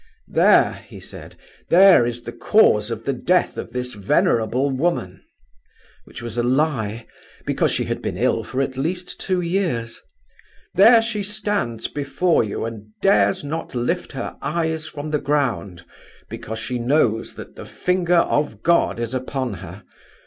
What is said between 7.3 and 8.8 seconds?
because she had been ill for at